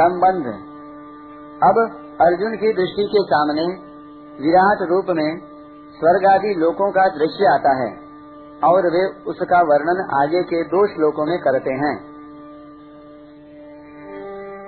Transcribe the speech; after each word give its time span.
संबंध। 0.00 0.46
अब 1.62 1.78
अर्जुन 2.20 2.56
की 2.56 2.72
दृष्टि 2.72 3.04
के 3.12 3.22
सामने 3.22 3.62
विराट 4.42 4.88
रूप 4.90 5.06
में 5.10 5.38
स्वर्ग 5.98 6.26
आदि 6.26 6.54
लोकों 6.58 6.90
का 6.90 7.08
दृश्य 7.08 7.46
आता 7.54 7.72
है 7.76 7.90
और 8.64 8.86
वे 8.92 9.06
उसका 9.30 9.60
वर्णन 9.62 10.22
आगे 10.22 10.42
के 10.42 10.62
दो 10.62 10.86
श्लोकों 10.86 11.26
में 11.26 11.38
करते 11.38 11.70
हैं। 11.70 11.96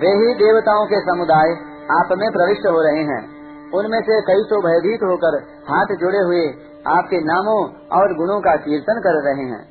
वे 0.02 0.08
ही 0.08 0.34
देवताओं 0.34 0.86
के 0.86 1.02
समुदाय 1.02 1.58
आप 1.92 2.10
में 2.18 2.32
प्रविष्ट 2.32 2.68
हो 2.68 2.82
रहे 2.82 2.94
हैं। 2.94 3.42
उनमें 3.72 4.02
से 4.02 4.22
कई 4.22 4.44
तो 4.44 4.62
भयभीत 4.62 5.04
होकर 5.04 5.44
हाथ 5.70 5.86
जोड़े 5.86 6.18
हुए 6.18 6.54
आपके 6.88 7.26
नामों 7.26 8.00
और 8.00 8.18
गुणों 8.18 8.42
का 8.42 8.56
कीर्तन 8.56 8.94
कर 8.94 9.24
रहे 9.24 9.34
हैं। 9.34 9.70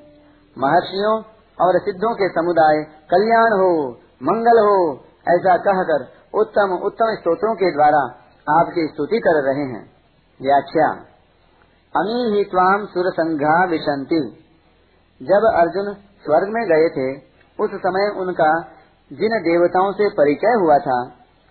महर्षियों 0.58 1.22
और 1.60 1.78
सिद्धों 1.78 2.14
के 2.14 2.28
समुदाय 2.28 2.86
कल्याण 3.10 3.42
हो, 3.42 3.98
मंगल 4.22 4.48
हो 4.48 5.04
ऐसा 5.26 5.56
कहकर 5.58 6.04
उत्तम 6.34 6.74
उत्तम 6.82 7.14
स्तोत्रों 7.14 7.54
के 7.54 7.70
द्वारा 7.72 8.02
आपकी 8.46 8.86
स्तुति 8.86 9.18
कर 9.18 9.38
रहे 9.44 9.64
हैं। 9.66 9.82
व्याख्या 10.40 10.88
अमी 11.94 12.18
ही 12.34 12.44
त्वाम 12.44 12.84
सुर 12.86 13.10
संघा 13.12 13.54
विशंति। 13.64 14.20
जब 15.20 15.46
अर्जुन 15.54 15.92
स्वर्ग 16.24 16.52
में 16.52 16.62
गए 16.68 16.88
थे, 16.90 17.08
उस 17.58 17.70
समय 17.80 18.08
उनका 18.18 18.50
जिन 19.10 19.38
देवताओं 19.40 19.92
से 19.92 20.08
परिचय 20.10 20.54
हुआ 20.60 20.78
था, 20.78 20.98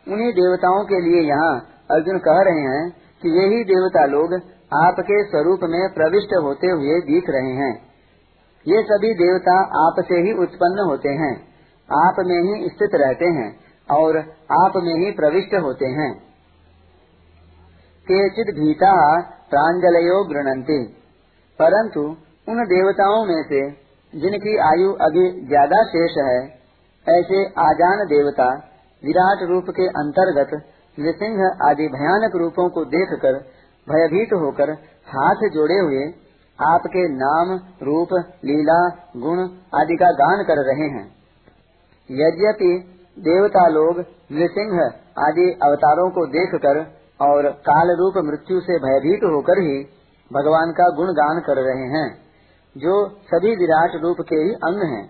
उन्हीं 0.07 0.31
देवताओं 0.33 0.83
के 0.85 1.01
लिए 1.01 1.21
यहाँ 1.23 1.53
अर्जुन 1.91 2.17
कह 2.19 2.41
रहे 2.41 2.63
हैं 2.67 2.89
कि 3.21 3.29
यही 3.37 3.63
देवता 3.65 4.05
लोग 4.05 4.33
आपके 4.77 5.23
स्वरूप 5.23 5.59
में 5.65 5.81
प्रविष्ट 5.93 6.35
होते 6.43 6.67
हुए 6.69 6.99
दिख 7.03 7.29
रहे 7.29 7.53
हैं। 7.55 7.73
ये 8.65 8.81
सभी 8.83 9.13
देवता 9.15 9.55
आप 9.79 10.03
से 10.07 10.19
ही 10.19 10.33
उत्पन्न 10.43 10.85
होते 10.89 11.09
हैं, 11.19 11.33
आप 11.89 12.15
में 12.25 12.39
ही 12.39 12.69
स्थित 12.69 12.95
रहते 12.95 13.25
हैं। 13.35 13.49
और 13.89 14.17
आप 14.55 14.77
में 14.77 14.93
ही 14.95 15.11
प्रविष्ट 15.13 15.53
होते 15.63 15.91
हैं। 15.93 16.11
केचित 18.07 18.53
भीता 18.55 18.93
प्रांजलयो 19.51 20.23
गृणंती 20.25 20.79
परंतु 21.59 22.01
उन 22.47 22.63
देवताओं 22.67 23.25
में 23.25 23.41
से 23.43 23.61
जिनकी 24.13 24.55
आयु 24.65 24.91
अभी 25.01 25.25
ज़्यादा 25.47 25.83
शेष 25.87 26.17
है, 26.19 26.39
ऐसे 27.07 27.43
आजान 27.61 28.05
देवता 28.07 28.47
विराट 29.03 29.43
रूप 29.49 29.69
के 29.75 29.87
अंतर्गत 29.99 30.53
नृसिंह 30.97 31.43
आदि 31.67 31.87
भयानक 31.89 32.35
रूपों 32.35 32.67
को 32.69 32.83
देखकर 32.87 33.37
भयभीत 33.87 34.33
होकर 34.35 34.71
हाथ 35.07 35.43
जोड़े 35.49 35.77
हुए 35.79 36.01
आपके 36.59 37.03
नाम, 37.09 37.51
रूप, 37.83 38.09
लीला, 38.45 38.79
गुण 39.17 39.39
आदि 39.75 39.95
का 39.95 40.09
गान 40.15 40.43
कर 40.43 40.61
रहे 40.65 40.87
हैं। 40.89 41.05
यद्यपि 42.09 42.71
देवता 43.19 43.67
लोग 43.67 43.99
नृसिंह 44.31 44.81
आदि 45.27 45.59
अवतारों 45.63 46.09
को 46.09 46.25
देखकर 46.25 46.99
और 47.21 47.49
काल 47.49 47.95
रूप 47.95 48.13
मृत्यु 48.17 48.59
से 48.59 48.77
भयभीत 48.77 49.19
होकर 49.23 49.59
ही 49.59 49.83
भगवान 50.33 50.71
का 50.71 50.89
गुणगान 50.89 51.39
कर 51.39 51.61
रहे 51.61 51.87
हैं, 51.87 52.17
जो 52.77 53.09
सभी 53.09 53.55
विराट 53.55 54.01
रूप 54.01 54.17
के 54.21 54.35
ही 54.35 54.53
अंग 54.53 54.83
हैं। 54.83 55.07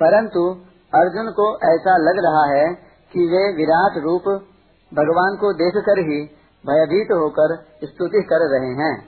परंतु 0.00 0.48
अर्जुन 0.94 1.30
को 1.30 1.56
ऐसा 1.56 1.96
लग 1.96 2.14
रहा 2.18 2.58
है 2.58 2.74
कि 3.12 3.26
वे 3.26 3.56
विराट 3.56 4.04
रूप 4.04 4.22
भगवान 4.94 5.36
को 5.40 5.52
देखकर 5.52 5.98
ही 5.98 6.24
भयभीत 6.66 7.08
होकर 7.12 7.56
स्तुति 7.84 8.22
कर 8.22 8.58
रहे 8.58 8.70
हैं। 8.70 9.02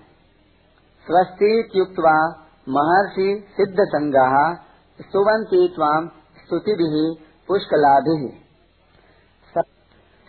स्वस्ति 1.10 1.68
महर्षि 2.68 3.44
सिद्ध 3.56 3.76
संगा 3.80 4.54
सुवंती 5.00 5.74
स्तुति 6.46 6.72
भी 6.72 7.25
पुष्कलाभि 7.48 8.42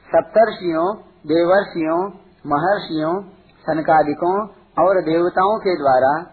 सप्तर्षियों, 0.08 0.96
देवर्षियों, 1.02 2.08
महर्षियों, 2.48 3.22
सनकादिकों 3.62 4.48
और 4.88 5.02
देवताओं 5.02 5.60
के 5.60 5.78
द्वारा 5.78 6.24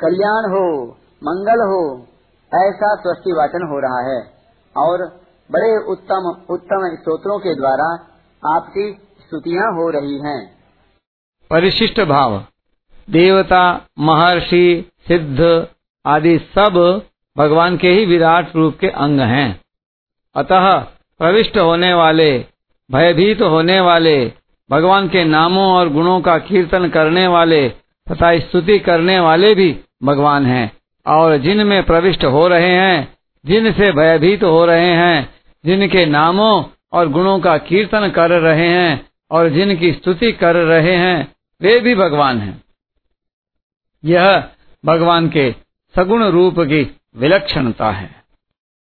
कल्याण 0.00 0.50
हो, 0.50 0.90
मंगल 1.24 1.60
हो, 1.60 2.06
ऐसा 2.54 2.94
स्वस्ति 2.94 3.32
वाचन 3.32 3.66
हो 3.66 3.78
रहा 3.78 4.12
है 4.12 4.34
और 4.76 5.20
बड़े 5.52 5.84
उत्तम 5.84 6.44
उत्तम 6.50 6.96
स्तोत्रों 6.96 7.38
के 7.38 7.54
द्वारा 7.54 7.94
आपकी 8.56 8.92
स्तुतियाँ 9.20 9.72
हो 9.72 9.90
रही 9.90 10.18
हैं। 10.18 10.56
परिशिष्ट 11.50 12.00
भाव। 12.00 12.38
देवता, 13.10 13.86
महर्षि, 13.98 14.90
सिद्ध 15.08 15.68
आदि 16.06 16.38
सब 16.38 17.02
भगवान 17.38 17.76
के 17.76 17.88
ही 17.88 18.06
विराट 18.06 18.56
रूप 18.56 18.78
के 18.80 18.88
अंग 18.88 19.20
हैं। 19.20 19.65
अतः 20.36 20.78
प्रविष्ट 21.18 21.58
होने 21.58 21.94
वाले, 21.94 22.44
भयभीत 22.92 23.42
होने 23.42 23.80
वाले, 23.80 24.32
भगवान 24.70 25.08
के 25.08 25.24
नामों 25.24 25.66
और 25.66 25.88
गुणों 25.88 26.20
का 26.20 26.38
कीर्तन 26.38 26.88
करने 26.88 27.26
वाले 27.26 27.68
तथा 28.10 28.38
स्तुति 28.38 28.78
करने 28.78 29.20
वाले 29.20 29.54
भी 29.54 29.80
भगवान 30.02 30.46
हैं। 30.46 30.72
और 31.06 31.36
जिनमें 31.36 31.82
प्रविष्ट 31.82 32.24
हो 32.24 32.48
रहे 32.48 32.70
हैं, 32.70 33.18
जिनसे 33.46 33.92
भयभीत 33.92 34.44
हो 34.44 34.66
रहे 34.66 34.90
हैं, 34.90 35.34
जिनके 35.66 36.06
नामों 36.06 36.64
और 36.92 37.08
गुणों 37.08 37.40
का 37.40 37.58
कीर्तन 37.58 38.08
कर 38.08 38.30
रहे 38.30 38.68
हैं 38.68 39.08
और 39.30 39.48
जिनकी 39.48 39.92
स्तुति 39.92 40.32
कर 40.32 40.56
रहे 40.56 40.96
हैं, 40.96 41.34
वे 41.62 41.80
भी 41.80 41.94
भगवान 41.94 42.38
हैं। 42.38 42.62
यह 44.04 44.44
भगवान 44.84 45.28
के 45.28 45.54
सगुण 45.96 46.24
रूप 46.24 46.60
की 46.60 46.96
विलक्षणता 47.16 47.90
है। 47.90 48.25